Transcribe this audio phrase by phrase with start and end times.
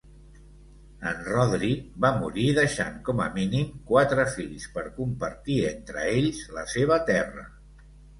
[1.09, 1.67] En Rhodri
[2.05, 7.45] va morir deixant com a mínim quatre fills per compartir entre ells la seva terra.